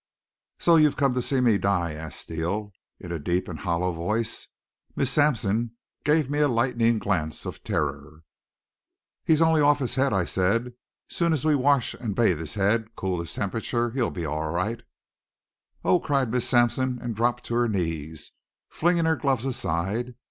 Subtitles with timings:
[0.57, 4.47] "So you've come to see me die?" asked Steele in a deep and hollow voice.
[4.95, 8.23] Miss Sampson gave me a lightning glance of terror.
[9.23, 10.73] "He's only off his head," I said.
[11.07, 14.81] "Soon as we wash and bathe his head, cool his temperature, he'll be all right."
[15.85, 18.31] "Oh!" cried Miss Sampson, and dropped to her knees,
[18.69, 20.15] flinging her gloves aside.